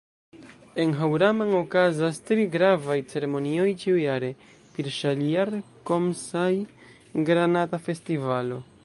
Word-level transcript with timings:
En 0.83 0.93
Haŭraman 0.99 1.51
okazas 1.57 2.21
tri 2.29 2.45
gravaj 2.55 2.97
ceremonioj 3.11 3.67
ĉiujare: 3.83 4.33
PirŜaliar- 4.79 5.53
Komsaj- 5.91 6.51
Granata 7.31 7.83
Festivalo 7.91 8.63